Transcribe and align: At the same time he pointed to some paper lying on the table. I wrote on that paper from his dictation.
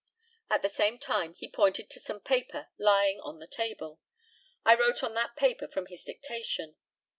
At 0.49 0.63
the 0.63 0.67
same 0.67 0.97
time 0.97 1.35
he 1.35 1.47
pointed 1.47 1.91
to 1.91 1.99
some 1.99 2.21
paper 2.21 2.69
lying 2.79 3.19
on 3.21 3.37
the 3.37 3.45
table. 3.45 3.99
I 4.65 4.73
wrote 4.73 5.03
on 5.03 5.13
that 5.13 5.35
paper 5.35 5.67
from 5.67 5.85
his 5.85 6.03
dictation. 6.03 6.75